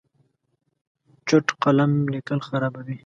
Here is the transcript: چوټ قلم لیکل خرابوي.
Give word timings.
چوټ 1.27 1.45
قلم 1.63 1.91
لیکل 2.13 2.39
خرابوي. 2.47 2.97